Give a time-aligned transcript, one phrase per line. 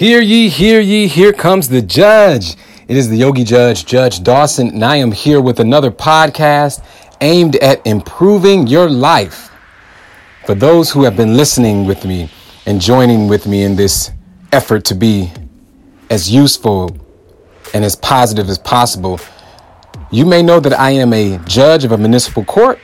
[0.00, 2.56] Hear ye, hear ye, here comes the judge.
[2.88, 6.82] It is the Yogi Judge, Judge Dawson, and I am here with another podcast
[7.20, 9.50] aimed at improving your life.
[10.46, 12.30] For those who have been listening with me
[12.64, 14.10] and joining with me in this
[14.52, 15.30] effort to be
[16.08, 16.96] as useful
[17.74, 19.20] and as positive as possible,
[20.10, 22.78] you may know that I am a judge of a municipal court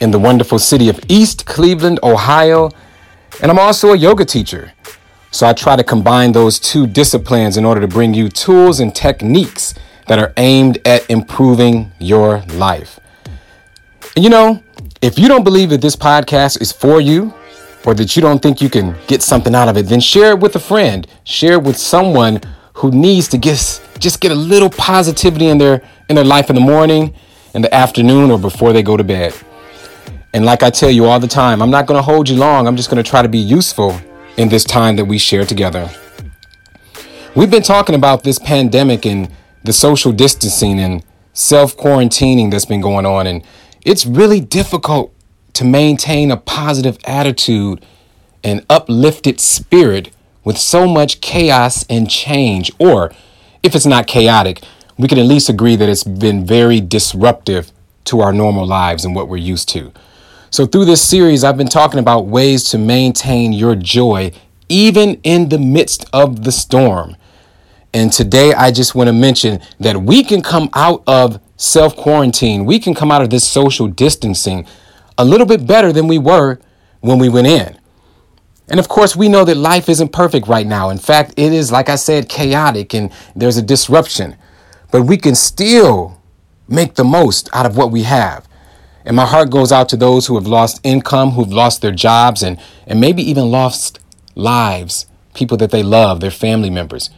[0.00, 2.70] in the wonderful city of East Cleveland, Ohio,
[3.40, 4.72] and I'm also a yoga teacher.
[5.32, 8.94] So I try to combine those two disciplines in order to bring you tools and
[8.94, 9.74] techniques
[10.08, 12.98] that are aimed at improving your life.
[14.16, 14.62] And you know,
[15.00, 17.32] if you don't believe that this podcast is for you,
[17.86, 20.40] or that you don't think you can get something out of it, then share it
[20.40, 21.06] with a friend.
[21.24, 22.40] Share it with someone
[22.74, 26.56] who needs to get, just get a little positivity in their in their life in
[26.56, 27.14] the morning,
[27.54, 29.32] in the afternoon, or before they go to bed.
[30.34, 32.66] And like I tell you all the time, I'm not going to hold you long.
[32.66, 33.98] I'm just going to try to be useful
[34.36, 35.90] in this time that we share together.
[37.34, 39.30] We've been talking about this pandemic and
[39.62, 43.26] the social distancing and self quarantining that's been going on.
[43.26, 43.44] And
[43.84, 45.14] it's really difficult
[45.54, 47.84] to maintain a positive attitude
[48.42, 50.10] and uplifted spirit
[50.44, 52.72] with so much chaos and change.
[52.78, 53.12] Or
[53.62, 54.62] if it's not chaotic,
[54.98, 57.72] we can at least agree that it's been very disruptive
[58.04, 59.92] to our normal lives and what we're used to.
[60.52, 64.32] So, through this series, I've been talking about ways to maintain your joy
[64.68, 67.16] even in the midst of the storm.
[67.94, 72.64] And today, I just want to mention that we can come out of self quarantine,
[72.64, 74.66] we can come out of this social distancing
[75.16, 76.58] a little bit better than we were
[76.98, 77.78] when we went in.
[78.68, 80.90] And of course, we know that life isn't perfect right now.
[80.90, 84.36] In fact, it is, like I said, chaotic and there's a disruption.
[84.90, 86.20] But we can still
[86.66, 88.48] make the most out of what we have.
[89.10, 92.44] And my heart goes out to those who have lost income, who've lost their jobs,
[92.44, 93.98] and, and maybe even lost
[94.36, 97.10] lives, people that they love, their family members.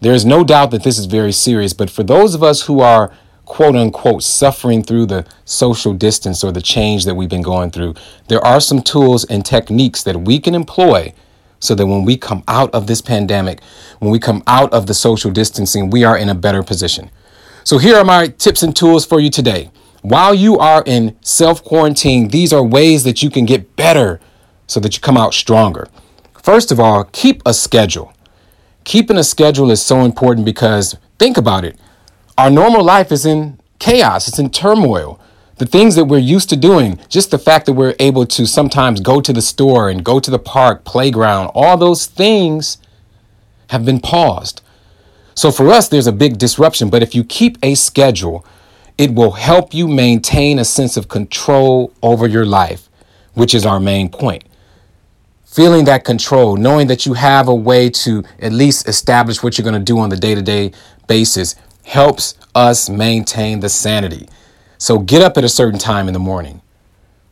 [0.00, 2.78] There is no doubt that this is very serious, but for those of us who
[2.78, 3.12] are
[3.46, 7.94] quote unquote suffering through the social distance or the change that we've been going through,
[8.28, 11.12] there are some tools and techniques that we can employ
[11.58, 13.60] so that when we come out of this pandemic,
[13.98, 17.10] when we come out of the social distancing, we are in a better position.
[17.64, 19.72] So here are my tips and tools for you today.
[20.04, 24.20] While you are in self quarantine, these are ways that you can get better
[24.66, 25.88] so that you come out stronger.
[26.42, 28.12] First of all, keep a schedule.
[28.84, 31.78] Keeping a schedule is so important because think about it.
[32.36, 35.18] Our normal life is in chaos, it's in turmoil.
[35.56, 39.00] The things that we're used to doing, just the fact that we're able to sometimes
[39.00, 42.76] go to the store and go to the park, playground, all those things
[43.70, 44.60] have been paused.
[45.34, 46.90] So for us, there's a big disruption.
[46.90, 48.44] But if you keep a schedule,
[48.96, 52.88] it will help you maintain a sense of control over your life,
[53.34, 54.44] which is our main point.
[55.44, 59.64] Feeling that control, knowing that you have a way to at least establish what you're
[59.64, 60.72] going to do on the day to day
[61.06, 64.28] basis, helps us maintain the sanity.
[64.78, 66.60] So get up at a certain time in the morning,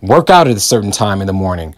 [0.00, 1.74] work out at a certain time in the morning,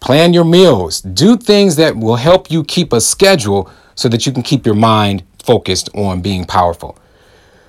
[0.00, 4.32] plan your meals, do things that will help you keep a schedule so that you
[4.32, 6.98] can keep your mind focused on being powerful.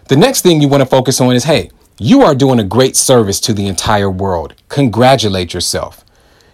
[0.09, 2.97] The next thing you want to focus on is hey, you are doing a great
[2.97, 4.53] service to the entire world.
[4.67, 6.03] Congratulate yourself.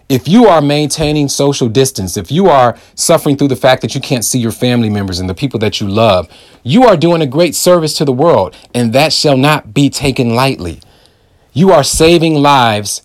[0.08, 4.02] If you are maintaining social distance, if you are suffering through the fact that you
[4.02, 6.28] can't see your family members and the people that you love,
[6.64, 10.36] you are doing a great service to the world, and that shall not be taken
[10.36, 10.82] lightly.
[11.54, 13.04] You are saving lives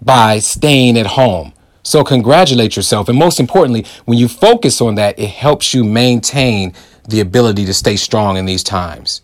[0.00, 1.52] by staying at home.
[1.82, 3.08] So, congratulate yourself.
[3.08, 6.74] And most importantly, when you focus on that, it helps you maintain
[7.08, 9.22] the ability to stay strong in these times.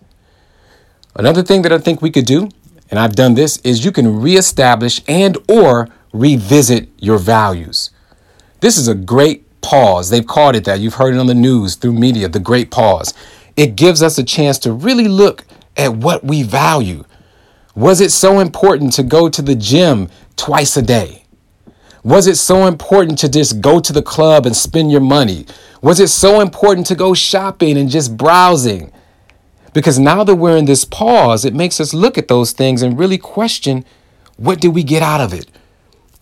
[1.16, 2.48] Another thing that I think we could do,
[2.90, 7.90] and I've done this, is you can reestablish and or revisit your values.
[8.60, 10.10] This is a great pause.
[10.10, 10.80] They've called it that.
[10.80, 13.14] You've heard it on the news through media, the great pause.
[13.56, 15.44] It gives us a chance to really look
[15.76, 17.04] at what we value.
[17.76, 21.24] Was it so important to go to the gym twice a day?
[22.02, 25.46] Was it so important to just go to the club and spend your money?
[25.80, 28.92] Was it so important to go shopping and just browsing?
[29.74, 32.98] Because now that we're in this pause, it makes us look at those things and
[32.98, 33.84] really question
[34.36, 35.48] what did we get out of it?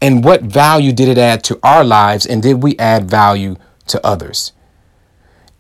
[0.01, 2.27] And what value did it add to our lives?
[2.27, 3.57] And did we add value
[3.87, 4.53] to others?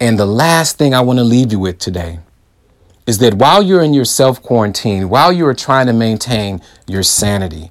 [0.00, 2.18] And the last thing I want to leave you with today
[3.06, 7.02] is that while you're in your self quarantine, while you are trying to maintain your
[7.02, 7.70] sanity,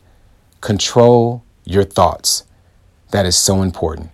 [0.61, 2.43] control your thoughts.
[3.09, 4.11] That is so important.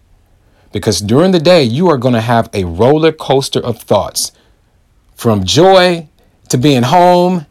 [0.71, 4.31] Because during the day, you are going to have a roller coaster of thoughts
[5.17, 6.07] from joy
[6.47, 7.45] to being home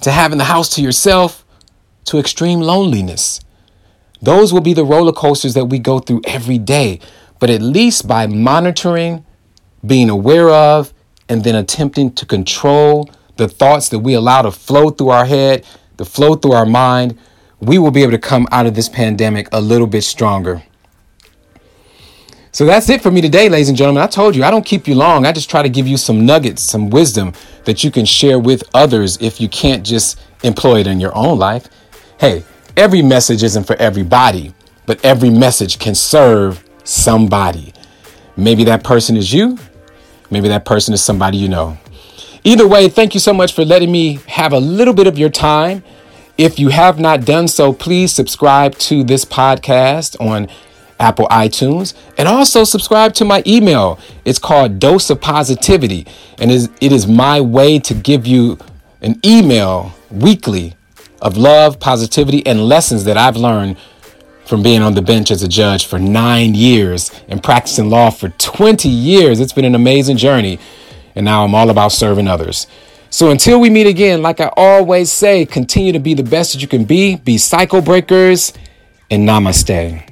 [0.00, 1.44] to having the house to yourself
[2.04, 3.40] to extreme loneliness.
[4.22, 7.00] Those will be the roller coasters that we go through every day.
[7.40, 9.24] But at least by monitoring
[9.86, 10.92] being aware of,
[11.28, 15.64] and then attempting to control the thoughts that we allow to flow through our head,
[15.98, 17.18] to flow through our mind,
[17.60, 20.62] we will be able to come out of this pandemic a little bit stronger.
[22.50, 24.02] So that's it for me today, ladies and gentlemen.
[24.02, 25.26] I told you I don't keep you long.
[25.26, 27.34] I just try to give you some nuggets, some wisdom
[27.64, 31.38] that you can share with others if you can't just employ it in your own
[31.38, 31.68] life.
[32.18, 32.44] Hey,
[32.76, 34.54] every message isn't for everybody,
[34.86, 37.74] but every message can serve somebody.
[38.36, 39.58] Maybe that person is you,
[40.30, 41.76] maybe that person is somebody you know.
[42.44, 45.28] Either way, thank you so much for letting me have a little bit of your
[45.28, 45.84] time.
[46.38, 50.48] If you have not done so, please subscribe to this podcast on
[50.98, 53.98] Apple iTunes and also subscribe to my email.
[54.24, 56.06] It's called Dose of Positivity,
[56.38, 58.58] and it is my way to give you
[59.00, 60.74] an email weekly
[61.20, 63.76] of love, positivity, and lessons that I've learned
[64.44, 68.30] from being on the bench as a judge for nine years and practicing law for
[68.30, 69.40] 20 years.
[69.40, 70.58] It's been an amazing journey.
[71.14, 72.66] And now I'm all about serving others.
[73.10, 76.62] So until we meet again, like I always say, continue to be the best that
[76.62, 78.52] you can be, be cycle breakers,
[79.10, 80.07] and namaste.